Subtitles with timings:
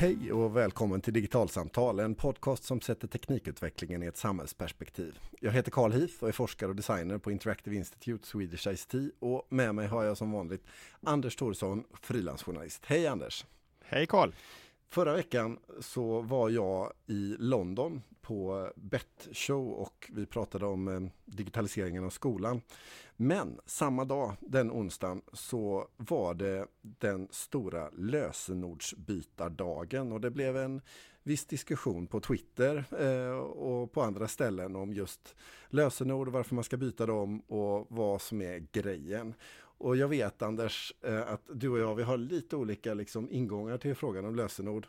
[0.00, 5.18] Hej och välkommen till Digitalsamtal, en podcast som sätter teknikutvecklingen i ett samhällsperspektiv.
[5.40, 9.46] Jag heter Carl Heath och är forskare och designer på Interactive Institute Swedish ICT och
[9.48, 10.64] med mig har jag som vanligt
[11.02, 12.82] Anders Thoresson, frilansjournalist.
[12.86, 13.46] Hej Anders!
[13.84, 14.32] Hej Carl!
[14.88, 21.00] Förra veckan så var jag i London på BET Show och vi pratade om eh,
[21.24, 22.60] digitaliseringen av skolan.
[23.20, 30.80] Men samma dag, den onsdagen, så var det den stora lösenordsbytardagen och det blev en
[31.22, 35.36] viss diskussion på Twitter eh, och på andra ställen om just
[35.68, 39.34] lösenord och varför man ska byta dem och vad som är grejen.
[39.60, 43.78] Och jag vet Anders eh, att du och jag vi har lite olika liksom, ingångar
[43.78, 44.86] till frågan om lösenord.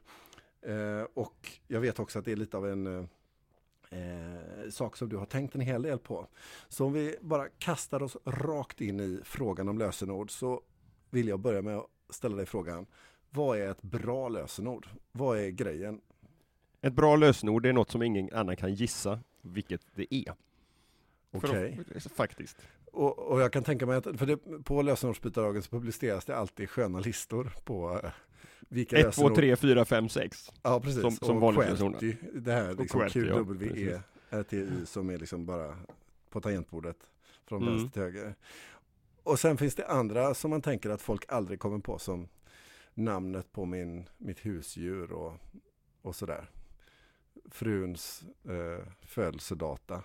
[0.61, 3.05] Eh, och jag vet också att det är lite av en eh,
[3.89, 6.27] eh, sak som du har tänkt en hel del på.
[6.69, 10.61] Så om vi bara kastar oss rakt in i frågan om lösenord så
[11.09, 12.85] vill jag börja med att ställa dig frågan.
[13.29, 14.87] Vad är ett bra lösenord?
[15.11, 16.01] Vad är grejen?
[16.81, 20.33] Ett bra lösenord är något som ingen annan kan gissa vilket det är.
[21.31, 21.79] Okej.
[21.81, 21.99] Okay.
[21.99, 22.57] Faktiskt.
[22.91, 26.69] Och, och, jag kan tänka mig att för det, på lösenordsbytardagen så publiceras det alltid
[26.69, 28.11] sköna listor på eh,
[28.69, 30.51] vilka 1, 2, 3, 4, 5, 6.
[30.61, 31.01] Ja, precis.
[31.01, 35.77] Som, som och QWERTY, det här liksom QWE, ja, RTI som är liksom bara
[36.29, 36.97] på tangentbordet
[37.45, 37.73] från mm.
[37.73, 38.35] vänster till höger.
[39.23, 42.27] Och sen finns det andra som man tänker att folk aldrig kommer på som
[42.93, 45.33] namnet på min, mitt husdjur och,
[46.01, 46.49] och sådär.
[47.51, 50.03] Fruns eh, födelsedata.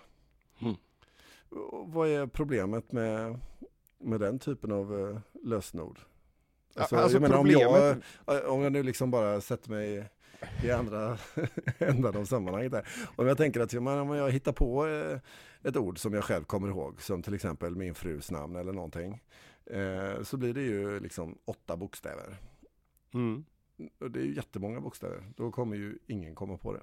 [0.59, 0.75] Mm.
[1.85, 3.39] Vad är problemet med,
[3.97, 5.99] med den typen av eh, lösenord?
[6.75, 7.97] Alltså, alltså jag menar, om, jag,
[8.47, 10.09] om jag nu liksom bara sätter mig
[10.63, 11.17] i andra
[11.77, 12.87] änden av sammanhanget där.
[13.15, 15.19] Om jag tänker att om jag hittar på eh,
[15.63, 19.21] ett ord som jag själv kommer ihåg, som till exempel min frus namn eller någonting,
[19.65, 22.37] eh, så blir det ju liksom åtta bokstäver.
[23.13, 23.45] Mm.
[23.99, 25.31] Och det är ju jättemånga bokstäver.
[25.37, 26.81] Då kommer ju ingen komma på det.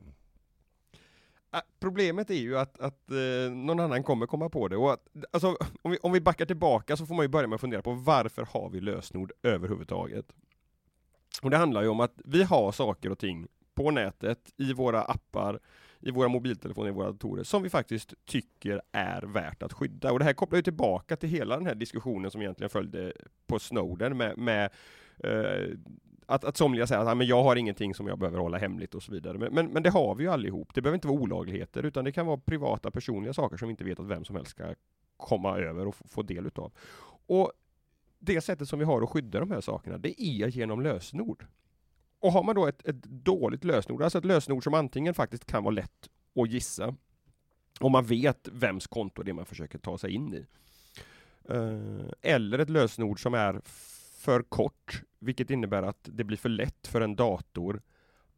[1.80, 4.76] Problemet är ju att, att eh, någon annan kommer komma på det.
[4.76, 7.54] Och att, alltså, om, vi, om vi backar tillbaka så får man ju börja med
[7.54, 10.26] att fundera på varför har vi lösenord överhuvudtaget?
[11.42, 15.02] Och det handlar ju om att vi har saker och ting på nätet, i våra
[15.02, 15.60] appar,
[16.00, 20.12] i våra mobiltelefoner, i våra datorer, som vi faktiskt tycker är värt att skydda.
[20.12, 23.12] Och det här kopplar ju tillbaka till hela den här diskussionen som egentligen följde
[23.46, 24.70] på Snowden med, med
[25.18, 25.76] eh,
[26.34, 29.02] att, att somliga säger att men jag har ingenting som jag behöver hålla hemligt och
[29.02, 29.38] så vidare.
[29.38, 30.74] Men, men, men, det har vi ju allihop.
[30.74, 33.84] Det behöver inte vara olagligheter, utan det kan vara privata personliga saker som vi inte
[33.84, 34.74] vet att vem som helst ska
[35.16, 36.72] komma över och få del utav.
[37.26, 37.52] Och
[38.18, 41.46] det sättet som vi har att skydda de här sakerna, det är genom lösenord.
[42.20, 45.64] Och har man då ett, ett dåligt lösenord, alltså ett lösenord som antingen faktiskt kan
[45.64, 46.10] vara lätt
[46.40, 46.94] att gissa,
[47.80, 50.46] om man vet vems konto det är man försöker ta sig in i.
[51.48, 53.60] Eh, eller ett lösenord som är
[54.22, 57.82] för kort, vilket innebär att det blir för lätt för en dator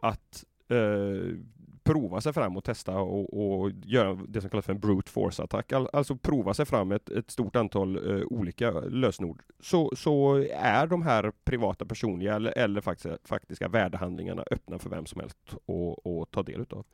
[0.00, 1.38] att eh,
[1.84, 5.42] prova sig fram och testa och, och, göra det som kallas för en brute force
[5.42, 5.72] attack.
[5.72, 9.42] All, alltså prova sig fram ett, ett stort antal eh, olika lösenord.
[9.60, 15.06] Så, så är de här privata personliga eller, eller faktiska, faktiska värdehandlingarna öppna för vem
[15.06, 16.84] som helst att ta del utav.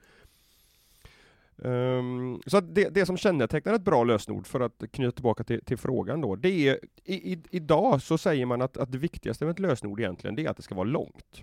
[1.63, 5.77] Um, så det, det som kännetecknar ett bra lösenord, för att knyta tillbaka till, till
[5.77, 9.53] frågan då, det är i, i, idag så säger man att, att det viktigaste med
[9.53, 11.43] ett lösenord egentligen, det är att det ska vara långt.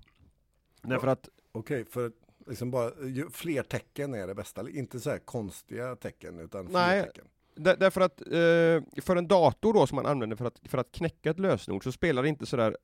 [0.81, 1.29] Därför att...
[1.51, 2.11] Okej, okay, för
[2.47, 6.79] liksom bara, ju fler tecken är det bästa, inte så här konstiga tecken, utan fler
[6.79, 7.25] Nej, tecken.
[7.55, 10.91] Där, därför att eh, för en dator då som man använder för att, för att
[10.91, 12.77] knäcka ett lösenord så spelar det inte sådär,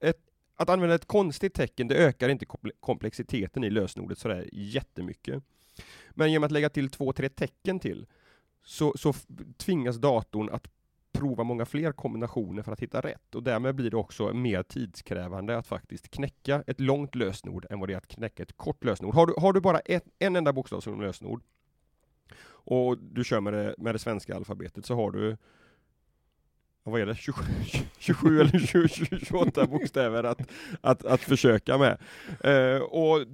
[0.00, 0.20] ett,
[0.56, 2.46] att använda ett konstigt tecken, det ökar inte
[2.80, 5.42] komplexiteten i lösenordet sådär jättemycket.
[6.18, 8.06] Men genom att lägga till två, tre tecken till
[8.64, 9.14] så, så
[9.56, 10.68] tvingas datorn att
[11.12, 15.58] prova många fler kombinationer för att hitta rätt och därmed blir det också mer tidskrävande
[15.58, 19.14] att faktiskt knäcka ett långt lösenord än vad det är att knäcka ett kort lösenord.
[19.14, 21.42] Har du, har du bara ett, en enda bokstav som lösenord
[22.48, 25.36] och du kör med det, med det svenska alfabetet så har du
[26.82, 27.42] vad är det, 27,
[27.98, 30.40] 27 eller 20, 28 bokstäver att,
[30.80, 31.98] att, att försöka med.
[32.44, 33.26] Eh, och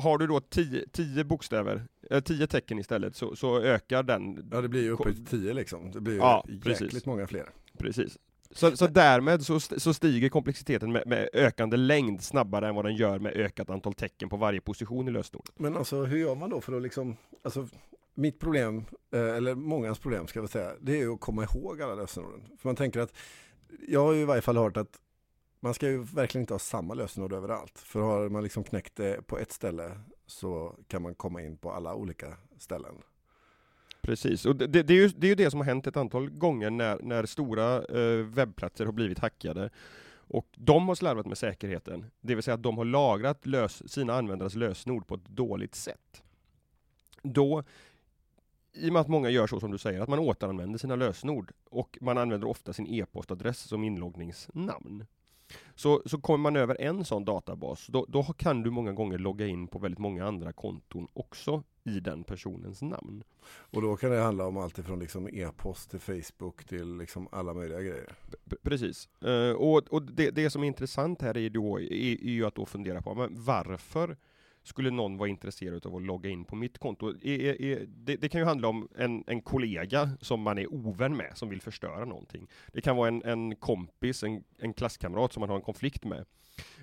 [0.00, 1.86] har du då 10 bokstäver,
[2.24, 4.48] 10 eh, tecken istället, så, så, ökar den...
[4.52, 5.90] Ja, det blir ju uppe till 10 liksom.
[5.92, 7.06] Det blir ju ja, jäkligt precis.
[7.06, 7.50] många fler.
[7.78, 8.18] Precis.
[8.50, 12.96] Så, så därmed så, så stiger komplexiteten med, med, ökande längd snabbare än vad den
[12.96, 15.58] gör med ökat antal tecken på varje position i lösenordet.
[15.58, 17.68] Men alltså hur gör man då för att liksom, alltså
[18.14, 21.82] mitt problem, eh, eller mångas problem ska jag säga, det är ju att komma ihåg
[21.82, 22.40] alla lösenorden.
[22.58, 23.16] För man tänker att,
[23.88, 25.00] jag har ju i varje fall hört att
[25.66, 27.78] man ska ju verkligen inte ha samma lösenord överallt.
[27.78, 31.72] För har man liksom knäckt det på ett ställe så kan man komma in på
[31.72, 32.94] alla olika ställen.
[34.00, 36.30] Precis, och det, det, är ju, det är ju det som har hänt ett antal
[36.30, 39.70] gånger när, när stora eh, webbplatser har blivit hackade.
[40.28, 44.14] Och de har slarvat med säkerheten, det vill säga att de har lagrat lös, sina
[44.14, 46.22] användares lösenord på ett dåligt sätt.
[47.22, 47.64] Då,
[48.72, 51.52] i och med att många gör så som du säger, att man återanvänder sina lösenord
[51.64, 55.04] och man använder ofta sin e-postadress som inloggningsnamn.
[55.74, 59.46] Så, så kommer man över en sån databas, då, då kan du många gånger logga
[59.46, 63.22] in på väldigt många andra konton också i den personens namn.
[63.48, 67.54] Och då kan det handla om allt ifrån liksom e-post till Facebook till liksom alla
[67.54, 68.14] möjliga grejer.
[68.50, 69.08] P precis.
[69.24, 72.54] Uh, och, och det, det, som är intressant här är, då, är, är ju att
[72.54, 74.16] då fundera på men varför
[74.66, 77.08] skulle någon vara intresserad av att logga in på mitt konto?
[77.08, 81.16] Är, är, det, det, kan ju handla om en, en kollega som man är ovän
[81.16, 82.48] med, som vill förstöra någonting.
[82.72, 86.24] Det kan vara en, en kompis, en, en klasskamrat som man har en konflikt med.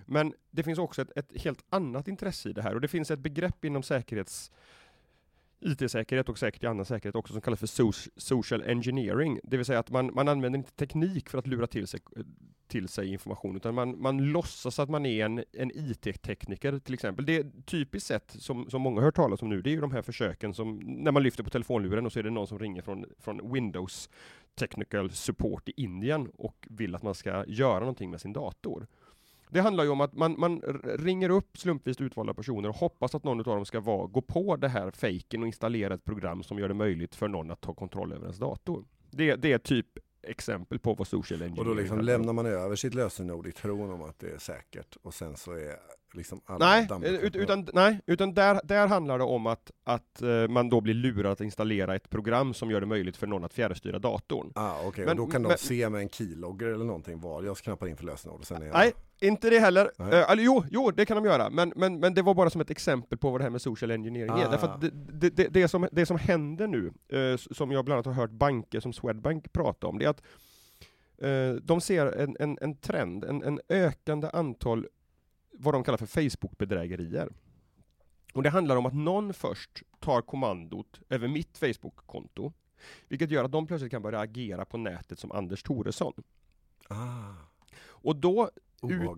[0.06, 3.12] Men det finns också ett, ett helt annat intresse i det här och det finns
[3.12, 4.52] ett begrepp inom säkerhets
[5.60, 9.40] IT-säkerhet och säkert i annan säkerhet också som kallas för social engineering.
[9.44, 12.00] Det vill säga att man, man använder inte teknik för att lura till sig,
[12.68, 17.26] till sig information, utan man, man låtsas att man är en, en IT-tekniker till exempel.
[17.26, 19.82] Det är typiskt sett, som, som många har hört talas om nu, det är ju
[19.82, 22.60] de här försöken som, när man lyfter på telefonluren och så är det någon som
[22.60, 24.10] ringer från, från Windows
[24.56, 28.88] Technical Support i Indien och vill att man ska göra någonting med sin dator.
[29.50, 33.24] Det handlar ju om att man, man ringer upp slumpvis utvalda personer och hoppas att
[33.24, 36.60] någon av dem ska vara, gå på det här fejken och installera ett program som
[36.60, 38.86] gör det möjligt för någon att ta kontroll över ens dator.
[39.12, 39.88] Det, det är typ
[40.24, 43.92] exempel på vad social engineering Och då liksom lämnar man över sitt lösenord i tron
[43.92, 45.78] om att det är säkert och sen så är
[46.16, 50.70] liksom nej, ut, utan, nej, utan där, där handlar det om att, att uh, man
[50.70, 54.00] då blir lurad att installera ett program som gör det möjligt för någon att fjärrstyra
[54.00, 54.52] datorn.
[54.56, 55.16] Ah, Okej, okay.
[55.16, 58.06] då kan men, de se med en keylogger eller någonting vad jag knappar in för
[58.06, 58.74] lösenord och sen är jag...
[58.74, 59.86] Nej, inte det heller.
[59.86, 62.62] Uh, eller jo, jo, det kan de göra, men, men, men det var bara som
[62.62, 64.38] ett exempel på vad det här med social engineering ah.
[64.38, 64.50] är.
[64.50, 67.96] Därför att det, det, det, det, som, det som händer nu, uh, som jag bland
[67.96, 70.22] annat har hört banker som Swedbank prata om, det är att
[71.62, 74.88] de ser en, en, en trend, en, en ökande antal
[75.54, 77.30] vad de kallar för Facebook-bedrägerier.
[78.34, 82.54] Och det handlar om att någon först tar kommandot över mitt Facebook-konto,
[83.08, 86.14] vilket gör att de plötsligt kan börja agera på nätet som Anders Thoresson.
[86.88, 87.34] Ah.
[87.86, 88.50] Och då,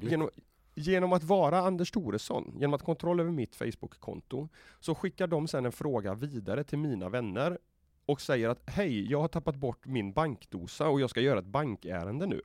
[0.02, 0.30] genom,
[0.74, 4.50] genom, att vara Anders Thoresson, genom att kontroll över mitt Facebook-konto,
[4.80, 7.58] så skickar de sedan en fråga vidare till mina vänner
[8.06, 11.46] och säger att hej, jag har tappat bort min bankdosa och jag ska göra ett
[11.46, 12.42] bankärende nu.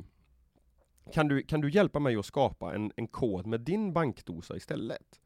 [1.13, 5.21] Kan du, kan du hjälpa mig att skapa en, en kod med din bankdosa istället?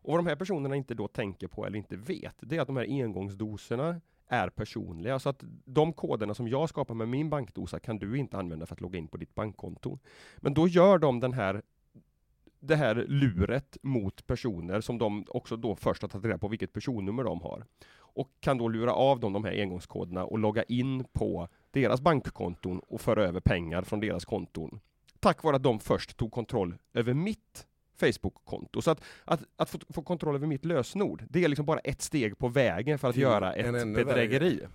[0.00, 2.66] Och vad de här personerna inte då tänker på eller inte vet, det är att
[2.66, 5.18] de här engångsdoserna är personliga.
[5.18, 8.74] Så att de koderna som jag skapar med min bankdosa kan du inte använda för
[8.74, 9.98] att logga in på ditt bankkonto.
[10.36, 11.62] Men då gör de den här
[12.60, 16.72] det här luret mot personer som de också då först har tagit reda på vilket
[16.72, 17.64] personnummer de har.
[17.90, 22.78] Och kan då lura av dem de här engångskoderna och logga in på deras bankkonton
[22.78, 24.80] och föra över pengar från deras konton
[25.20, 27.66] tack vare att de först tog kontroll över mitt
[28.00, 28.82] Facebook-konto.
[28.82, 32.02] Så att, att, att få, få, kontroll över mitt lösenord, det är liksom bara ett
[32.02, 34.66] steg på vägen för att Till göra ett bedrägeri.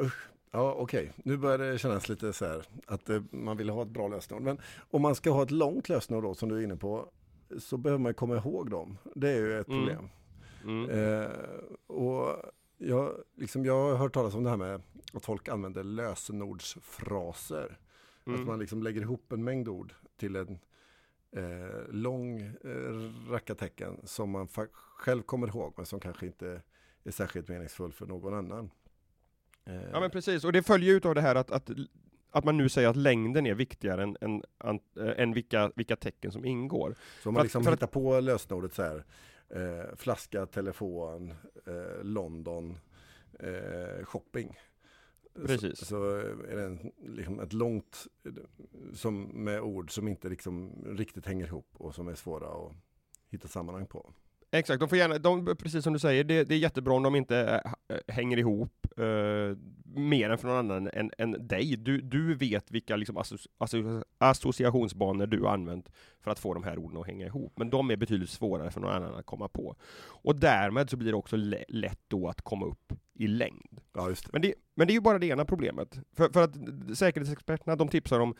[0.00, 0.28] Usch.
[0.50, 1.02] Ja, okej.
[1.02, 1.12] Okay.
[1.16, 4.42] Nu börjar det kännas lite så här att eh, man vill ha ett bra lösenord.
[4.42, 4.58] Men
[4.90, 7.08] om man ska ha ett långt lösenord då, som du är inne på,
[7.58, 8.98] så behöver man komma ihåg dem.
[9.14, 9.80] Det är ju ett mm.
[9.80, 10.08] problem.
[10.64, 10.90] Mm.
[10.90, 11.30] Eh,
[11.86, 12.36] och
[12.78, 17.78] jag, liksom, jag har hört talas om det här med att folk använder lösenordsfraser.
[18.26, 18.40] Mm.
[18.40, 20.58] Att man liksom lägger ihop en mängd ord till en
[21.36, 24.48] eh, lång eh, rackartecken som man
[24.98, 26.62] själv kommer ihåg men som kanske inte
[27.04, 28.70] är särskilt meningsfull för någon annan.
[29.64, 29.90] Eh.
[29.92, 31.70] Ja men precis, och det följer ut av det här att, att,
[32.30, 34.80] att man nu säger att längden är viktigare än, än, än,
[35.16, 36.94] än vilka, vilka tecken som ingår.
[37.22, 39.04] Så om man liksom hittar på lösenordet så här,
[39.48, 41.34] eh, flaska, telefon,
[41.66, 42.78] eh, London,
[43.38, 44.58] eh, shopping.
[45.34, 45.78] Precis.
[45.78, 46.04] Så, så
[46.48, 48.06] är det en, liksom ett långt,
[48.94, 52.72] som med ord som inte liksom riktigt hänger ihop och som är svåra att
[53.28, 54.12] hitta sammanhang på.
[54.54, 57.16] Exakt, de får gärna, de, precis som du säger, det, det är jättebra om de
[57.16, 59.56] inte äh, hänger ihop äh,
[59.94, 61.76] mer än för någon annan än, än dig.
[61.76, 65.88] Du, du vet vilka liksom, asso, asso, associationsbanor du har använt
[66.20, 67.52] för att få de här orden att hänga ihop.
[67.56, 69.76] Men de är betydligt svårare för någon annan att komma på.
[70.06, 71.36] Och därmed så blir det också
[71.68, 73.80] lätt då att komma upp i längd.
[73.92, 74.32] Ja, det.
[74.32, 75.98] Men, det, men det är ju bara det ena problemet.
[76.16, 76.54] För, för att
[76.98, 78.34] säkerhetsexperterna de tipsar om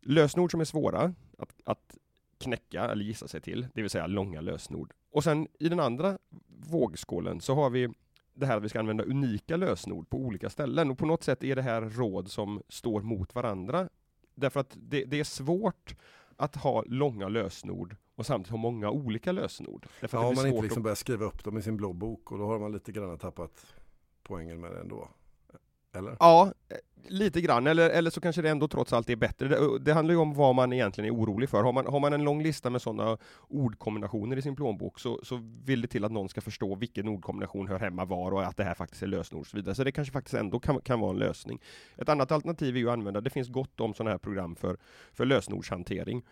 [0.00, 1.96] lösenord som är svåra att, att
[2.38, 4.92] knäcka eller gissa sig till, det vill säga långa lösenord.
[5.14, 6.18] Och sen i den andra
[6.70, 7.88] vågskålen så har vi
[8.34, 10.90] det här att vi ska använda unika lösenord på olika ställen.
[10.90, 13.88] Och på något sätt är det här råd som står mot varandra.
[14.34, 15.96] Därför att det, det är svårt
[16.36, 19.86] att ha långa lösenord och samtidigt ha många olika lösenord.
[20.00, 22.38] Därför ja, om man inte liksom börjar skriva upp dem i sin blå bok och
[22.38, 23.66] då har man lite grann tappat
[24.22, 25.08] poängen med det ändå.
[25.94, 26.16] Eller?
[26.20, 26.76] Ja, eh,
[27.08, 29.48] lite grann, eller, eller så kanske det ändå trots allt är bättre.
[29.48, 31.62] Det, det handlar ju om vad man egentligen är orolig för.
[31.62, 35.40] Har man, har man en lång lista med sådana ordkombinationer i sin plånbok så, så
[35.64, 38.64] vill det till att någon ska förstå vilken ordkombination hör hemma var och att det
[38.64, 39.74] här faktiskt är lösenord och så vidare.
[39.74, 41.60] Så det kanske faktiskt ändå kan, kan vara en lösning.
[41.96, 44.76] Ett annat alternativ är ju att använda, det finns gott om sådana här program för,
[45.12, 46.22] för lösenordshantering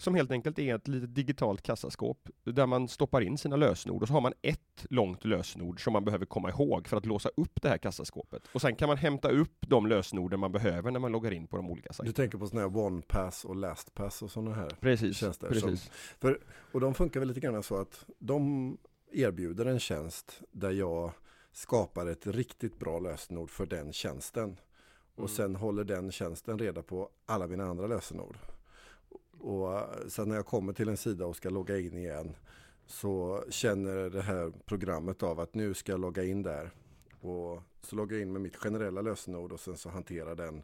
[0.00, 4.08] som helt enkelt är ett litet digitalt kassaskåp där man stoppar in sina lösenord och
[4.08, 7.62] så har man ett långt lösenord som man behöver komma ihåg för att låsa upp
[7.62, 8.42] det här kassaskåpet.
[8.52, 11.56] Och sen kan man hämta upp de lösenorden man behöver när man loggar in på
[11.56, 12.06] de olika sajterna.
[12.06, 15.48] Du tänker på sådana här OnePass och LastPass och sådana här precis, tjänster?
[15.48, 15.82] Precis.
[15.82, 16.40] Som, för,
[16.72, 18.76] och de funkar väl lite grann så att de
[19.12, 21.12] erbjuder en tjänst där jag
[21.52, 24.56] skapar ett riktigt bra lösenord för den tjänsten.
[25.14, 25.28] Och mm.
[25.28, 28.36] sen håller den tjänsten reda på alla mina andra lösenord.
[29.40, 32.36] Och sen när jag kommer till en sida och ska logga in igen
[32.86, 36.70] så känner det här programmet av att nu ska jag logga in där.
[37.20, 40.62] Och så loggar jag in med mitt generella lösenord och sen så hanterar den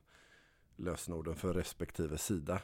[0.76, 2.60] lösenorden för respektive sida.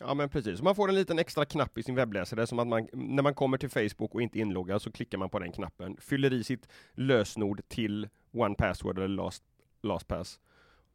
[0.00, 2.88] Ja men precis, man får en liten extra knapp i sin webbläsare som att man,
[2.92, 5.96] när man kommer till Facebook och inte är inloggad så klickar man på den knappen,
[6.00, 9.42] fyller i sitt lösenord till OnePassword eller Last,
[9.82, 10.40] LastPass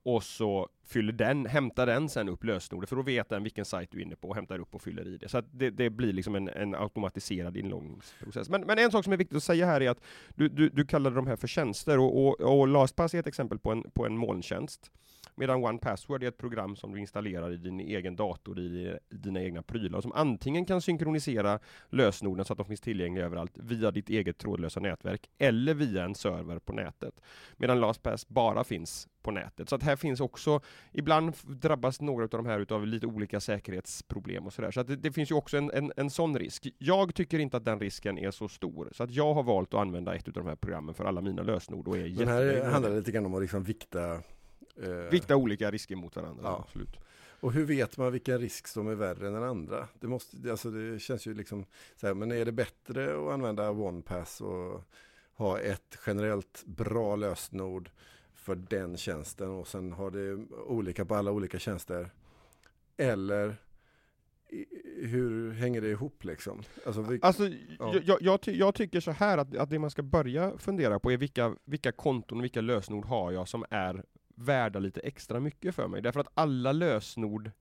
[0.04, 3.92] och så fyller den, hämtar den sen upp lösenordet för då vet den vilken sajt
[3.92, 5.30] du är inne på och hämtar upp och fyller i det.
[5.30, 8.50] Så att det, det blir liksom en, en automatiserad inloggningsprocess.
[8.50, 10.02] Men, men, en sak som är viktigt att säga här är att
[10.36, 13.60] du, du, du kallade de här för tjänster och, och, och LastPass är ett exempel
[13.60, 14.92] på en, på en molntjänst.
[15.36, 19.62] Medan OnePassword är ett program som du installerar i din egen dator, i, dina egna
[19.62, 24.38] prylar, som antingen kan synkronisera lösenorden så att de finns tillgängliga överallt via ditt eget
[24.38, 27.22] trådlösa nätverk, eller via en server på nätet.
[27.58, 29.70] Medan LastPass bara finns på nätet.
[29.70, 30.62] Så att här finns också,
[30.92, 34.72] ibland drabbas några av de här utav lite olika säkerhetsproblem och sådär.
[34.72, 36.68] Så att det, det, finns ju också en, en, en sån risk.
[36.78, 39.80] Jag tycker inte att den risken är så stor, så att jag har valt att
[39.80, 42.90] använda ett av de här programmen för alla mina lösenord och är Men här handlar
[42.90, 44.22] det lite grann om att liksom vikta
[44.76, 46.66] Eh, Vikta olika risker mot varandra, ja.
[46.66, 47.00] absolut.
[47.40, 49.88] Och hur vet man vilken risk som är värre än den andra?
[50.00, 53.72] Det, måste, alltså det känns ju liksom så här, men är det bättre att använda
[53.72, 54.84] OnePass och
[55.34, 57.90] ha ett generellt bra lösenord
[58.42, 62.12] för den tjänsten och sen har det olika på alla olika tjänster?
[62.98, 63.56] Eller
[65.02, 66.64] hur hänger det ihop liksom?
[66.86, 67.48] Alltså, vi, alltså
[67.80, 67.96] ja.
[68.04, 71.12] jag, jag, ty jag, tycker så här att, att det man ska börja fundera på
[71.12, 74.06] är vilka, vilka konton och vilka lösenord har jag som är
[74.36, 76.02] värda lite extra mycket för mig.
[76.02, 77.52] Därför att alla lösenord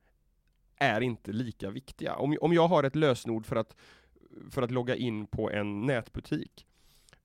[0.76, 2.16] är inte lika viktiga.
[2.16, 3.76] Om, om jag har ett lösenord för att,
[4.50, 6.66] för att logga in på en nätbutik,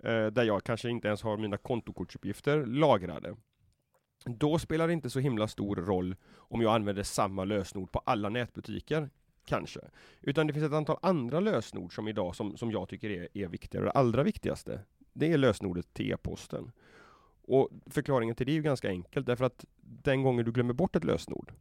[0.05, 3.35] Eh, där jag kanske inte ens har mina kontokortsuppgifter lagrade,
[4.25, 8.29] då spelar det inte så himla stor roll om jag använder samma lösenord på alla
[8.29, 9.09] nätbutiker,
[9.45, 9.79] kanske.
[10.21, 13.47] Utan det finns ett antal andra lösenord som idag som, som jag tycker är, är
[13.47, 13.85] viktigare.
[13.85, 14.79] Det allra viktigaste,
[15.13, 16.71] det är lösenordet till e-posten.
[17.47, 20.95] Och förklaringen till det är ju ganska enkelt, därför att den gången du glömmer bort
[20.95, 21.53] ett lösenord,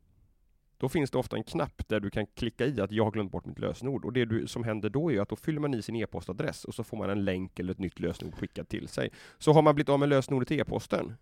[0.84, 3.32] då finns det ofta en knapp där du kan klicka i att jag har glömt
[3.32, 4.04] bort mitt lösenord.
[4.04, 6.74] Och det du, som händer då är att då fyller man i sin e-postadress och
[6.74, 9.10] så får man en länk eller ett nytt lösenord skickat till sig.
[9.38, 11.14] Så har man blivit av med lösenordet till e-posten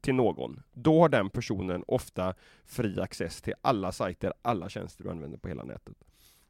[0.00, 2.34] till någon, då har den personen ofta
[2.64, 5.96] fri access till alla sajter, alla tjänster du använder på hela nätet.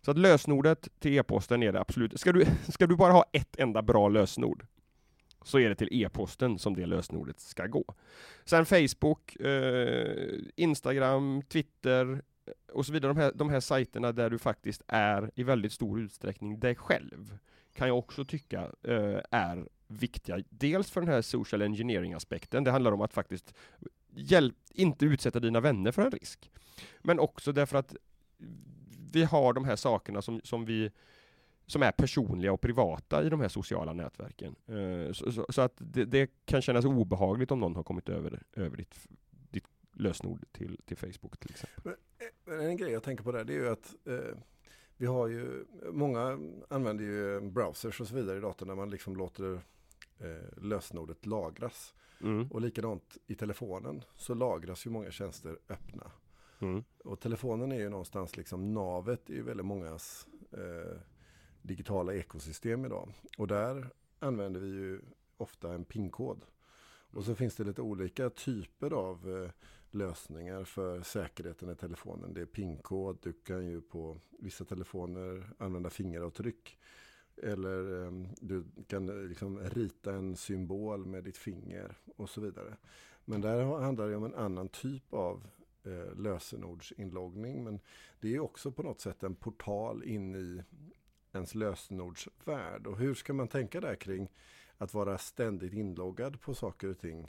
[0.03, 2.21] Så att lösenordet till e-posten är det absolut.
[2.21, 4.67] Ska du, ska du bara ha ett enda bra lösenord,
[5.43, 7.85] så är det till e-posten som det lösenordet ska gå.
[8.45, 12.23] Sen Facebook, eh, Instagram, Twitter
[12.73, 16.01] och så vidare, de här, de här sajterna där du faktiskt är i väldigt stor
[16.01, 17.39] utsträckning dig själv,
[17.75, 20.43] kan jag också tycka eh, är viktiga.
[20.49, 23.55] Dels för den här social engineering aspekten, det handlar om att faktiskt
[24.11, 26.51] hjälp, inte utsätta dina vänner för en risk.
[26.99, 27.95] Men också därför att
[29.13, 30.91] vi har de här sakerna som, som vi
[31.67, 34.57] som är personliga och privata i de här sociala nätverken.
[34.67, 38.43] Eh, så, så, så, att det, det, kan kännas obehagligt om någon har kommit över,
[38.57, 39.09] över ditt
[40.01, 41.95] lösenord till, till Facebook till exempel.
[42.45, 44.39] Men, en grej jag tänker på där, det är ju att eh,
[44.97, 46.39] vi har ju, många
[46.69, 49.55] använder ju browsers och så vidare i datorn när man liksom låter
[50.19, 51.95] eh, lösenordet lagras.
[52.21, 52.49] Mm.
[52.51, 56.11] Och likadant i telefonen så lagras ju många tjänster öppna.
[56.61, 56.85] Mm.
[57.05, 61.01] Och telefonen är ju någonstans liksom navet i väldigt mångas eh,
[61.63, 63.13] digitala ekosystem idag.
[63.39, 65.01] Och där använder vi ju
[65.37, 66.45] ofta en PIN-kod.
[67.11, 69.51] Och så finns det lite olika typer av eh,
[69.91, 72.35] lösningar för säkerheten i telefonen.
[72.35, 76.79] Det är pinkod, du kan ju på vissa telefoner använda fingeravtryck.
[77.43, 82.77] Eller eh, du kan eh, liksom rita en symbol med ditt finger och så vidare.
[83.25, 85.47] Men där handlar det om en annan typ av
[85.85, 87.65] eh, lösenordsinloggning.
[87.65, 87.81] Men
[88.21, 90.63] det är också på något sätt en portal in i
[91.33, 92.87] ens lösenordsvärld.
[92.87, 94.29] Och hur ska man tänka där kring
[94.81, 97.29] att vara ständigt inloggad på saker och ting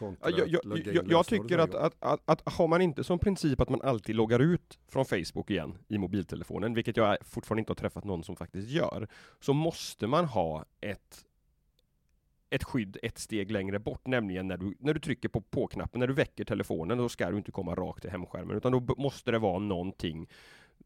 [0.00, 3.68] jag, jag, jag, jag tycker att, att, att, att, har man inte som princip att
[3.68, 8.04] man alltid loggar ut från Facebook igen i mobiltelefonen, vilket jag fortfarande inte har träffat
[8.04, 9.08] någon som faktiskt gör,
[9.40, 11.24] så måste man ha ett
[12.50, 16.06] ett skydd ett steg längre bort, nämligen när du, när du trycker på på-knappen, när
[16.06, 19.38] du väcker telefonen, då ska du inte komma rakt till hemskärmen, utan då måste det
[19.38, 20.28] vara någonting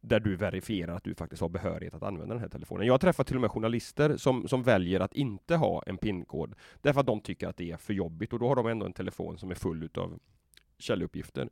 [0.01, 2.87] där du verifierar att du faktiskt har behörighet att använda den här telefonen.
[2.87, 6.55] Jag har träffat till och med journalister som, som väljer att inte ha en PIN-kod,
[6.81, 8.93] därför att de tycker att det är för jobbigt och då har de ändå en
[8.93, 10.19] telefon som är full utav
[10.79, 11.49] källuppgifter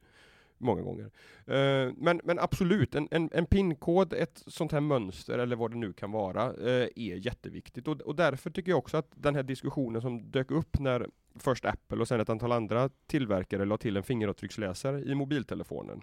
[0.57, 1.05] många gånger.
[1.05, 5.77] Uh, men, men absolut, en, en, en pinkod, ett sånt här mönster eller vad det
[5.77, 7.87] nu kan vara, uh, är jätteviktigt.
[7.87, 11.65] Och, och därför tycker jag också att den här diskussionen som dök upp när först
[11.65, 16.01] Apple och sen ett antal andra tillverkare la till en fingeravtrycksläsare i mobiltelefonen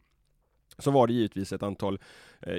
[0.78, 1.98] så var det givetvis ett antal
[2.40, 2.58] eh,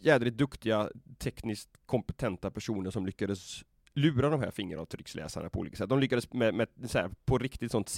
[0.00, 3.64] jädrigt duktiga, tekniskt kompetenta personer som lyckades
[3.94, 5.88] lura de här fingeravtrycksläsarna på olika sätt.
[5.88, 7.88] De lyckades med, med här, på riktigt sånt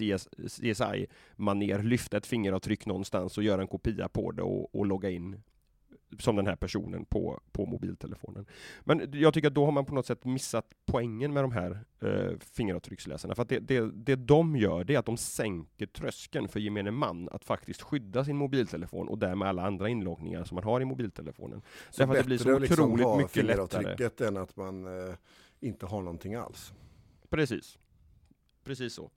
[0.49, 5.42] CSI-maner lyfta ett fingeravtryck någonstans och göra en kopia på det och, och logga in
[6.18, 8.47] som den här personen på, på mobiltelefonen.
[8.80, 11.85] Men jag tycker att då har man på något sätt missat poängen med de här
[12.00, 13.35] eh, fingeravtrycksläsarna.
[13.35, 16.90] För att det, det, det de gör, det är att de sänker tröskeln för gemene
[16.90, 20.85] man att faktiskt skydda sin mobiltelefon och därmed alla andra inloggningar som man har i
[20.85, 21.62] mobiltelefonen.
[21.90, 24.28] Så Därför att det blir så liksom otroligt mycket lättare.
[24.28, 25.14] än att man eh,
[25.61, 26.73] inte har någonting alls.
[27.30, 27.78] Precis.
[28.64, 29.11] Precis så.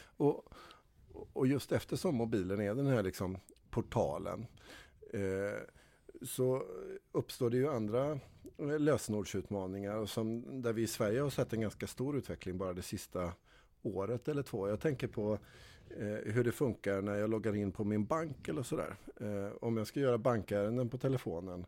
[0.00, 0.44] Och,
[1.32, 3.38] och just eftersom mobilen är den här liksom
[3.70, 4.46] portalen
[5.12, 5.62] eh,
[6.22, 6.62] så
[7.12, 8.20] uppstår det ju andra
[8.58, 12.82] eh, lösenordsutmaningar som, där vi i Sverige har sett en ganska stor utveckling bara det
[12.82, 13.32] sista
[13.82, 14.68] året eller två.
[14.68, 15.38] Jag tänker på
[15.90, 18.96] eh, hur det funkar när jag loggar in på min bank eller sådär.
[19.20, 21.66] Eh, om jag ska göra bankärenden på telefonen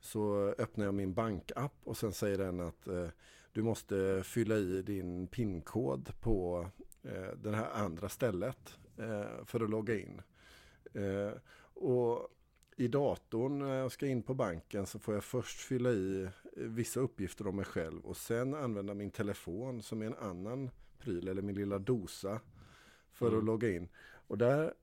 [0.00, 3.08] så öppnar jag min bankapp och sen säger den att eh,
[3.52, 6.66] du måste fylla i din pinkod på
[7.02, 10.22] eh, det här andra stället eh, för att logga in.
[10.94, 11.32] Eh,
[11.74, 12.28] och
[12.80, 17.00] i datorn när jag ska in på banken så får jag först fylla i vissa
[17.00, 21.42] uppgifter om mig själv och sen använda min telefon som är en annan pryl eller
[21.42, 22.40] min lilla dosa
[23.12, 23.38] för mm.
[23.38, 23.88] att logga in.
[24.12, 24.74] Och där,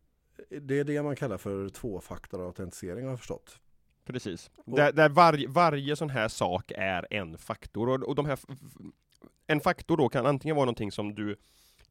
[0.50, 3.60] det är det man kallar för tvåfaktorautentisering har jag förstått.
[4.06, 4.52] Precis.
[4.56, 8.40] Och, där, där varje, varje sån här sak är en faktor och, och de här
[9.48, 11.36] en faktor då kan antingen vara någonting som du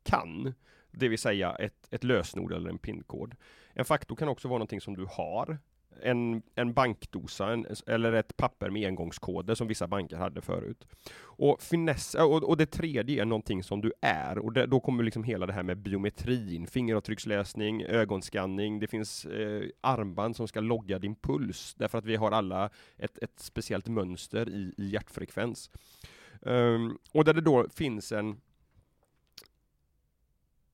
[0.03, 0.55] kan,
[0.91, 3.35] det vill säga ett, ett lösenord eller en pinkod.
[3.73, 5.59] En faktor kan också vara någonting som du har,
[6.03, 10.87] en, en bankdosa en, eller ett papper med engångskoder som vissa banker hade förut.
[11.19, 15.05] Och, finess, och, och det tredje är någonting som du är och det, då kommer
[15.05, 20.99] liksom hela det här med biometrin, fingeravtrycksläsning, ögonskanning, det finns eh, armband som ska logga
[20.99, 25.71] din puls därför att vi har alla ett, ett speciellt mönster i, i hjärtfrekvens.
[26.41, 28.41] Um, och där det då finns en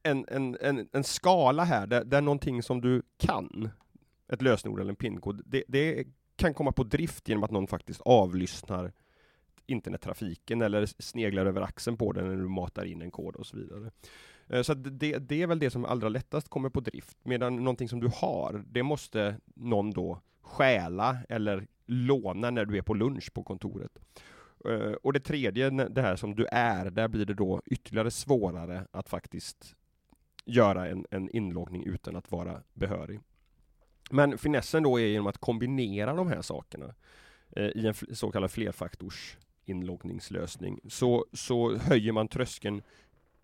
[0.03, 3.71] en, en, en, en skala här där, där någonting som du kan
[4.33, 8.01] ett lösenord eller en pinkod, det, det kan komma på drift genom att någon faktiskt
[8.01, 8.93] avlyssnar
[9.67, 13.57] internettrafiken eller sneglar över axeln på den när du matar in en kod och så
[13.57, 13.91] vidare.
[14.49, 17.89] Eh, så det, det, är väl det som allra lättast kommer på drift, medan någonting
[17.89, 23.33] som du har, det måste någon då stjäla eller låna när du är på lunch
[23.35, 23.99] på kontoret.
[24.65, 28.87] Eh, och det tredje, det här som du är, där blir det då ytterligare svårare
[28.91, 29.77] att faktiskt
[30.45, 33.21] göra en, en inloggning utan att vara behörig.
[34.13, 36.95] Men finessen då är genom att kombinera de här sakerna
[37.57, 42.83] eh, i en så kallad flerfaktors inloggningslösning så, så höjer man tröskeln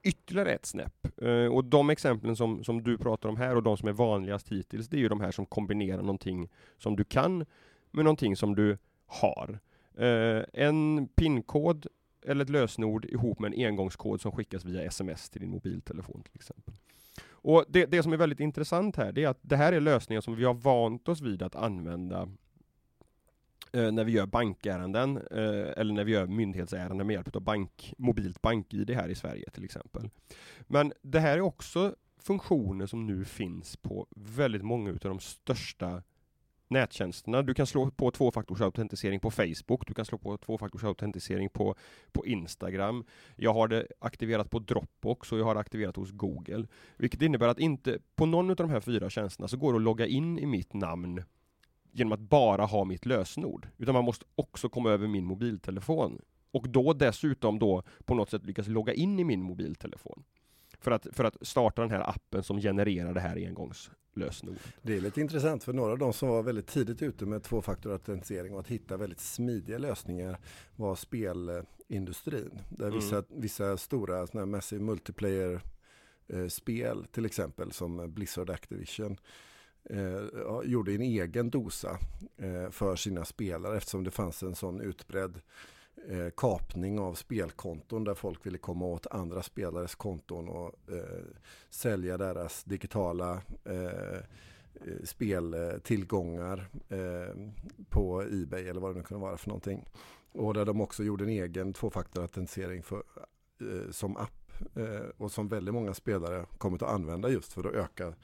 [0.03, 1.21] ytterligare ett snäpp.
[1.23, 4.49] Eh, och de exemplen som, som du pratar om här och de som är vanligast
[4.49, 7.47] hittills, det är ju de här som kombinerar någonting som du kan
[7.91, 9.59] med någonting som du har.
[9.99, 11.87] Eh, en pinkod
[12.27, 16.35] eller ett lösenord ihop med en engångskod som skickas via sms till din mobiltelefon till
[16.35, 16.75] exempel.
[17.41, 20.21] Och det, det som är väldigt intressant här, det är att det här är lösningar
[20.21, 22.29] som vi har vant oss vid att använda
[23.73, 27.95] eh, när vi gör bankärenden eh, eller när vi gör myndighetsärenden med hjälp av bank,
[27.99, 30.11] mobilt bank-id här i Sverige till exempel.
[30.61, 36.03] Men det här är också funktioner som nu finns på väldigt många av de största
[36.71, 37.43] nättjänsterna.
[37.43, 41.75] Du kan slå på tvåfaktorsautentisering på Facebook, du kan slå på tvåfaktorsautentisering på,
[42.13, 43.05] på Instagram.
[43.37, 46.67] Jag har det aktiverat på Dropbox och jag har det aktiverat hos Google.
[46.97, 49.83] Vilket innebär att inte på någon av de här fyra tjänsterna så går det att
[49.83, 51.23] logga in i mitt namn
[51.93, 53.69] genom att bara ha mitt lösenord.
[53.79, 56.21] Utan man måste också komma över min mobiltelefon.
[56.51, 60.25] Och då dessutom då på något sätt lyckas logga in i min mobiltelefon.
[60.81, 64.57] För att, för att starta den här appen som genererar det här engångs lösenord.
[64.83, 68.55] Det är lite intressant för några av de som var väldigt tidigt ute med tvåfaktorautentisering
[68.55, 70.39] och att hitta väldigt smidiga lösningar
[70.77, 72.61] var spelindustrin.
[72.69, 72.99] Där mm.
[72.99, 75.61] vissa, vissa stora såna här massive multiplayer
[76.29, 79.17] eh, spel till exempel som Blizzard Activision
[79.91, 80.23] eh,
[80.65, 81.99] gjorde en egen dosa
[82.37, 85.41] eh, för sina spelare eftersom det fanns en sån utbredd
[86.09, 91.25] eh, kapning av spelkonton där folk ville komma åt andra spelares konton och eh,
[91.71, 94.21] sälja deras digitala eh,
[95.05, 97.35] speltillgångar eh,
[97.89, 99.85] på Ebay eller vad det nu kunde vara för någonting.
[100.33, 102.83] Och där de också gjorde en egen tvåfaktorautentisering
[103.61, 107.75] eh, som app eh, och som väldigt många spelare kommit att använda just för att
[107.75, 108.15] öka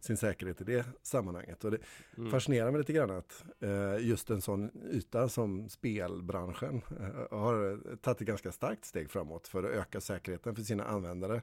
[0.00, 1.64] sin säkerhet i det sammanhanget.
[1.64, 1.78] Och det
[2.16, 2.30] mm.
[2.30, 8.20] fascinerar mig lite grann att eh, just en sån yta som spelbranschen eh, har tagit
[8.20, 11.42] ett ganska starkt steg framåt för att öka säkerheten för sina användare.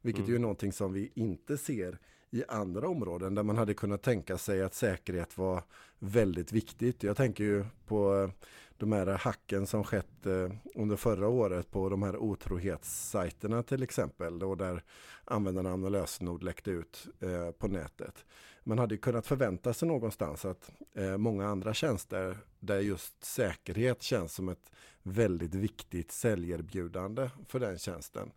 [0.00, 0.30] Vilket mm.
[0.30, 1.98] ju är någonting som vi inte ser
[2.30, 5.62] i andra områden där man hade kunnat tänka sig att säkerhet var
[5.98, 7.02] väldigt viktigt.
[7.02, 8.30] Jag tänker ju på eh,
[8.78, 14.38] de här hacken som skett eh, under förra året på de här otrohetssajterna till exempel.
[14.38, 14.82] Då där
[15.24, 18.24] användarnamn och lösenord läckte ut eh, på nätet.
[18.64, 20.70] Man hade kunnat förvänta sig någonstans att
[21.18, 28.32] många andra tjänster där just säkerhet känns som ett väldigt viktigt säljerbjudande för den tjänsten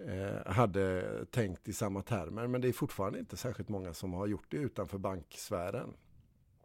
[0.00, 2.46] Eh, hade tänkt i samma termer.
[2.46, 5.94] Men det är fortfarande inte särskilt många som har gjort det utanför banksfären.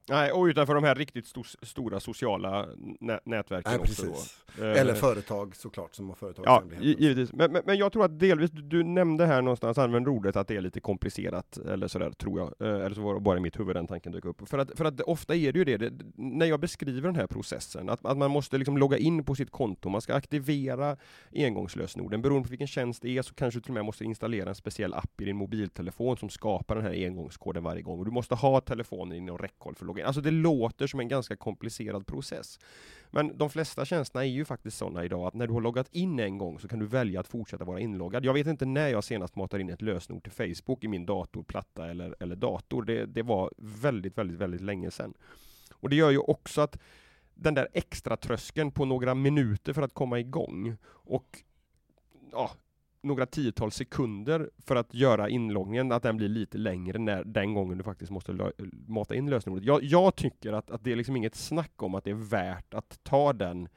[0.09, 2.67] Nej, och utanför de här riktigt sto stora sociala
[2.99, 4.05] nä nätverken Nej, också.
[4.05, 4.63] Då.
[4.63, 7.33] Eller eh, företag såklart som har Ja, givetvis.
[7.33, 10.47] Men, men, men, jag tror att delvis, du, du nämnde här någonstans, använde ordet att
[10.47, 12.67] det är lite komplicerat, eller sådär tror jag.
[12.67, 14.49] Eh, eller så var det bara i mitt huvud den tanken dök upp.
[14.49, 17.27] För att, för att ofta är det ju det, det när jag beskriver den här
[17.27, 20.97] processen, att, att man måste liksom logga in på sitt konto, man ska aktivera
[21.35, 22.21] engångslösenorden.
[22.21, 24.55] Beroende på vilken tjänst det är så kanske du till och med måste installera en
[24.55, 27.99] speciell app i din mobiltelefon som skapar den här engångskoden varje gång.
[27.99, 30.07] Och du måste ha telefonen inom räckhåll för att logga frågor.
[30.07, 32.59] Alltså det låter som en ganska komplicerad process.
[33.11, 36.19] Men de flesta tjänsterna är ju faktiskt sådana idag att när du har loggat in
[36.19, 38.25] en gång så kan du välja att fortsätta vara inloggad.
[38.25, 41.43] Jag vet inte när jag senast matade in ett lösenord till Facebook i min dator,
[41.43, 42.83] platta eller, eller dator.
[42.83, 45.13] Det, det var väldigt, väldigt, väldigt länge sedan.
[45.81, 46.77] Och det gör ju också att
[47.35, 51.43] den där extra tröskeln på några minuter för att komma igång och
[52.31, 52.51] ja,
[53.01, 57.77] några tiotal sekunder för att göra inloggningen, att den blir lite längre när, den gången
[57.77, 58.51] du faktiskt måste
[58.87, 59.65] mata in lösenordet.
[59.65, 62.73] Jag, jag tycker att, att det är liksom inget snack om att det är värt
[62.73, 63.69] att ta den,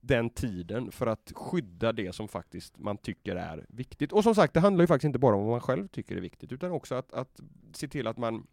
[0.00, 4.12] den tiden för att skydda det som faktiskt man tycker är viktigt.
[4.12, 6.20] Och som sagt, det handlar ju faktiskt inte bara om vad man själv tycker är
[6.20, 7.40] viktigt, utan också att, att
[7.72, 8.46] se till att man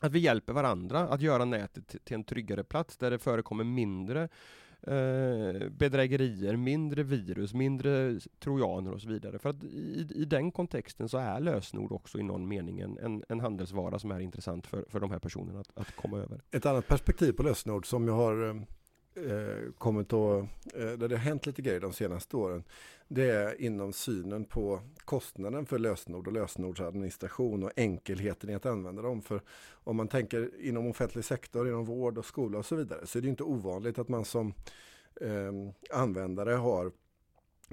[0.00, 4.28] att vi hjälper varandra att göra nätet till en tryggare plats där det förekommer mindre
[4.82, 9.38] eh, bedrägerier, mindre virus, mindre trojaner och så vidare.
[9.38, 13.24] För att i, i den kontexten så är lösenord också i någon mening en, en,
[13.28, 16.40] en handelsvara som är intressant för, för de här personerna att, att komma över.
[16.50, 18.54] Ett annat perspektiv på lösenord som jag har eh,
[19.26, 22.64] eh, kommit att, eh, där det har hänt lite grejer de senaste åren,
[23.08, 29.02] det är inom synen på kostnaden för lösenord och lösenordsadministration och enkelheten i att använda
[29.02, 29.22] dem.
[29.22, 33.18] För om man tänker inom offentlig sektor, inom vård och skola och så vidare, så
[33.18, 34.54] är det inte ovanligt att man som
[35.20, 35.52] eh,
[35.90, 36.92] användare har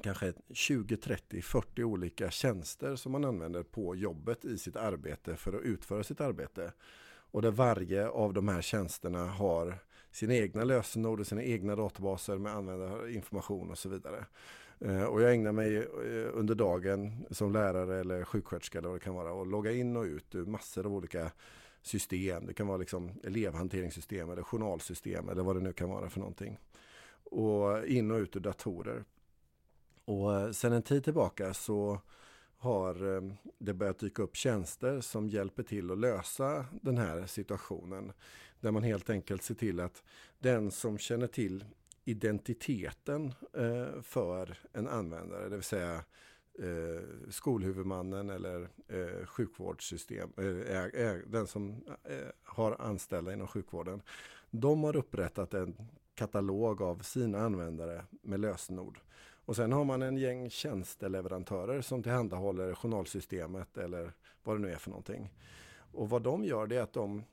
[0.02, 5.54] kanske 20, 30, 40 olika tjänster som man använder på jobbet i sitt arbete för
[5.54, 6.74] att utföra sitt arbete.
[7.32, 9.80] Och där varje av de här tjänsterna har
[10.18, 14.26] sina egna lösenord och sina egna databaser med användarinformation och så vidare.
[14.80, 19.04] Eh, och jag ägnar mig eh, under dagen som lärare eller sjuksköterska eller vad det
[19.04, 21.32] kan vara och logga in och ut ur massor av olika
[21.82, 22.46] system.
[22.46, 26.58] Det kan vara liksom elevhanteringssystem eller journalsystem eller vad det nu kan vara för någonting.
[27.24, 29.04] Och in och ut ur datorer.
[30.06, 32.02] Och eh, sen en tid tillbaka så
[32.58, 33.22] har
[33.58, 38.14] det börjat dyka upp tjänster som hjälper till att lösa den här situationen.
[38.60, 40.04] Där man helt enkelt ser till att
[40.40, 41.66] den som känner till
[42.06, 45.96] identiteten eh, för en användare, det vill säga
[46.60, 54.02] eh, skolhuvudmannen eller eh, sjukvårdssystem, eh, den som eh, har anställda inom sjukvården.
[54.52, 55.76] De har upprättat en
[56.16, 59.00] katalog av sina användare med lösenord.
[59.46, 64.78] Och sen har man en gäng tjänsteleverantörer som tillhandahåller journalsystemet eller vad det nu är
[64.78, 65.34] för någonting.
[65.92, 67.24] Och vad de gör det är att de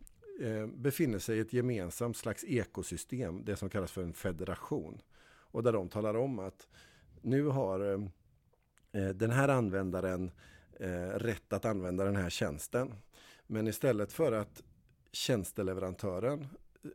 [0.40, 5.02] Eh, befinner sig i ett gemensamt slags ekosystem, det som kallas för en federation.
[5.26, 6.68] Och där de talar om att
[7.22, 8.00] nu har eh,
[9.02, 10.30] eh, den här användaren
[11.14, 12.94] rätt att använda den här tjänsten.
[13.46, 14.62] Men istället för att
[15.12, 16.46] tjänsteleverantören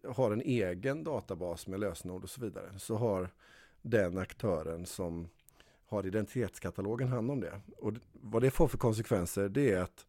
[0.08, 3.30] har en egen databas med lösenord och så vidare så har
[3.82, 5.30] den aktören som
[5.86, 7.62] har identitetskatalogen hand om det.
[7.78, 10.06] Och vad det får för konsekvenser det är att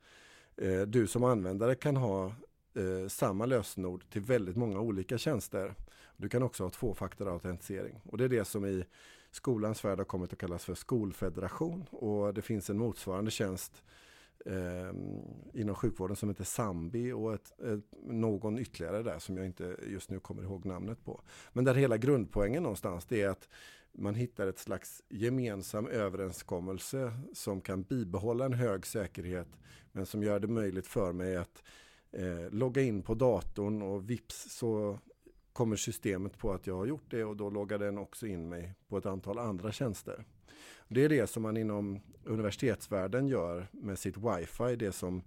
[0.56, 2.32] eh, du som användare kan ha
[2.74, 5.74] eh, samma lösenord till väldigt många olika tjänster.
[6.16, 8.84] Du kan också ha tvåfaktorautentisering och det är det som i
[9.30, 13.84] skolans värld har kommit att kallas för skolfederation och det finns en motsvarande tjänst
[14.46, 14.94] eh,
[15.54, 20.10] inom sjukvården som heter Sambi och ett, ett, någon ytterligare där som jag inte just
[20.10, 21.22] nu kommer ihåg namnet på.
[21.52, 23.48] Men där hela grundpoängen någonstans det är att
[23.92, 29.48] man hittar ett slags gemensam överenskommelse som kan bibehålla en hög säkerhet
[29.92, 31.62] men som gör det möjligt för mig att
[32.12, 34.98] eh, logga in på datorn och vips så
[35.52, 38.74] kommer systemet på att jag har gjort det och då loggar den också in mig
[38.88, 40.24] på ett antal andra tjänster.
[40.88, 45.22] Det är det som man inom universitetsvärlden gör med sitt wifi, det som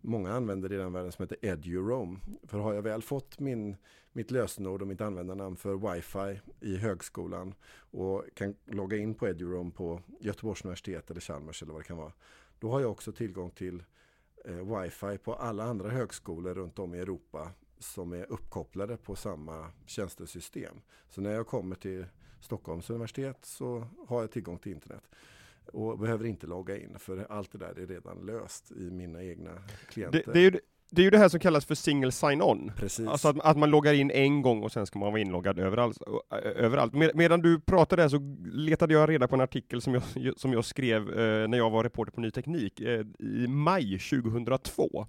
[0.00, 2.20] många använder i den världen som heter EduRoam.
[2.42, 3.76] För har jag väl fått min,
[4.12, 9.70] mitt lösenord och mitt användarnamn för wifi i högskolan och kan logga in på EduRoam
[9.70, 12.12] på Göteborgs universitet eller Chalmers eller vad det kan vara.
[12.58, 13.82] Då har jag också tillgång till
[14.44, 19.70] eh, wifi på alla andra högskolor runt om i Europa som är uppkopplade på samma
[19.86, 20.80] tjänstesystem.
[21.08, 22.06] Så när jag kommer till
[22.40, 25.02] Stockholms universitet så har jag tillgång till internet.
[25.72, 29.62] Och behöver inte logga in för allt det där är redan löst i mina egna
[29.88, 30.22] klienter.
[30.26, 32.72] Det, det är ju, det är ju det här som kallas för single sign-on.
[32.76, 33.08] Precis.
[33.08, 35.98] Alltså att, att, man loggar in en gång och sen ska man vara inloggad överallt.
[36.56, 36.94] överallt.
[36.94, 38.18] Med, medan du pratade där så
[38.52, 40.02] letade jag reda på en artikel som jag,
[40.36, 45.06] som jag skrev eh, när jag var reporter på Ny Teknik eh, i maj 2002.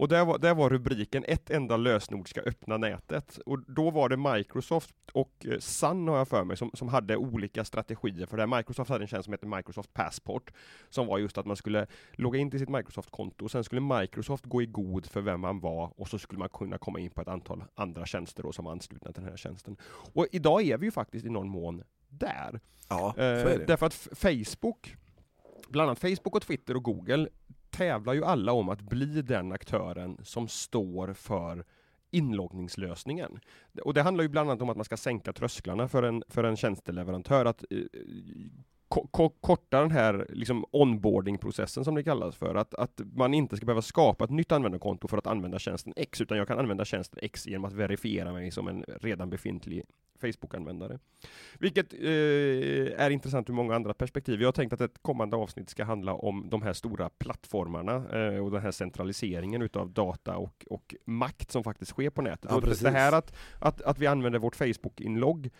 [0.00, 3.38] Och där var, där var rubriken ett enda lösenord ska öppna nätet.
[3.46, 7.16] Och då var det Microsoft och eh, Sun har jag för mig som, som hade
[7.16, 8.46] olika strategier för det.
[8.46, 10.52] Microsoft hade en tjänst som hette Microsoft Passport
[10.90, 14.44] som var just att man skulle logga in till sitt Microsoft-konto och sen skulle Microsoft
[14.44, 17.20] gå i god för vem man var och så skulle man kunna komma in på
[17.20, 19.76] ett antal andra tjänster då som var anslutna till den här tjänsten.
[20.14, 22.60] Och idag är vi ju faktiskt i någon mån där.
[22.88, 23.66] Ja, det.
[23.66, 24.96] Därför att Facebook
[25.68, 27.28] bland annat Facebook och Twitter och Google
[27.70, 31.64] tävlar ju alla om att bli den aktören som står för
[32.10, 33.40] inloggningslösningen.
[33.82, 36.44] Och det handlar ju bland annat om att man ska sänka trösklarna för en, för
[36.44, 37.78] en tjänsteleverantör, att eh,
[39.40, 43.82] korta den här liksom onboarding-processen som det kallas för, att, att man inte ska behöva
[43.82, 47.46] skapa ett nytt användarkonto för att använda tjänsten X, utan jag kan använda tjänsten X
[47.46, 49.84] genom att verifiera mig som en redan befintlig
[50.20, 50.98] Facebook-användare.
[51.58, 54.40] Vilket eh, är intressant ur många andra perspektiv.
[54.40, 58.44] Jag har tänkt att ett kommande avsnitt ska handla om de här stora plattformarna eh,
[58.44, 62.50] och den här centraliseringen utav data och, och makt som faktiskt sker på nätet.
[62.50, 65.50] Ja, det här att, att, att vi använder vårt Facebook-inlogg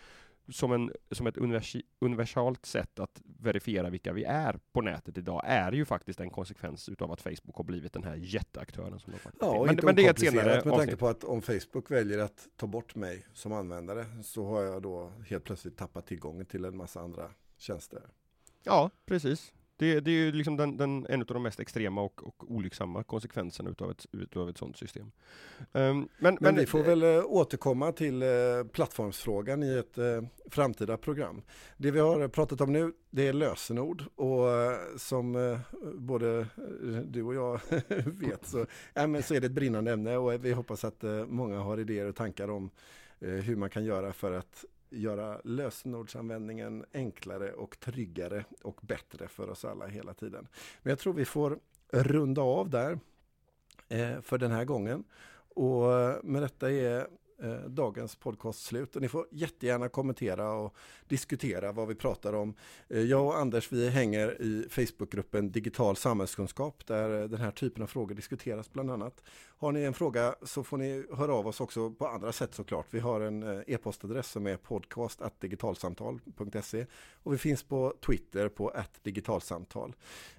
[0.49, 5.41] som, en, som ett universi, universalt sätt att verifiera vilka vi är på nätet idag
[5.45, 9.19] är ju faktiskt en konsekvens utav att Facebook har blivit den här jätteaktören som de
[9.19, 9.65] faktiskt ja, är.
[9.65, 12.67] Men, men det är ett senare med tanke på att om Facebook väljer att ta
[12.67, 17.01] bort mig som användare så har jag då helt plötsligt tappat tillgången till en massa
[17.01, 18.01] andra tjänster.
[18.63, 19.53] Ja, precis.
[19.81, 23.03] Det, det är ju liksom den, den, en av de mest extrema och, och olycksamma
[23.03, 25.11] konsekvenserna utav ett, utav ett sådant system.
[25.71, 28.29] Um, men, men, vi får väl äh, återkomma till äh,
[28.71, 31.41] plattformsfrågan i ett äh, framtida program.
[31.77, 34.47] Det vi har pratat om nu, det är lösenord och
[34.97, 35.59] som
[35.93, 36.47] både
[37.05, 37.59] du och jag
[38.05, 41.59] vet så, ja, men så är det ett brinnande ämne och vi hoppas att många
[41.59, 42.69] har idéer och tankar om
[43.19, 49.65] hur man kan göra för att göra lösenordsanvändningen enklare och tryggare och bättre för oss
[49.65, 50.47] alla hela tiden.
[50.81, 51.59] Men jag tror vi får
[51.91, 52.99] runda av där
[53.89, 55.03] eh, för den här gången.
[55.53, 57.07] Och eh, med detta är
[57.43, 58.95] eh, dagens podcast slut.
[58.95, 60.75] Och ni får jättegärna kommentera och
[61.07, 62.53] diskutera vad vi pratar om.
[62.87, 67.83] Eh, jag och Anders vi hänger i Facebookgruppen Digital samhällskunskap där eh, den här typen
[67.83, 69.21] av frågor diskuteras bland annat.
[69.61, 72.85] Har ni en fråga så får ni höra av oss också på andra sätt såklart.
[72.89, 76.85] Vi har en eh, e-postadress som är podcast.digitalsamtal.se
[77.23, 79.95] och vi finns på Twitter på digitalsamtal.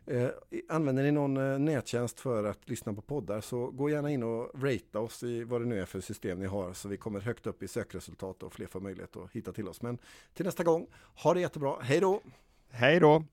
[0.07, 0.29] Eh,
[0.69, 4.63] använder ni någon eh, nättjänst för att lyssna på poddar så gå gärna in och
[4.63, 7.47] rate oss i vad det nu är för system ni har så vi kommer högt
[7.47, 9.83] upp i sökresultat och fler får möjlighet att hitta till oss.
[9.83, 9.99] Men
[10.35, 12.23] till nästa gång, ha det jättebra, hej då!
[12.71, 13.25] Hej då!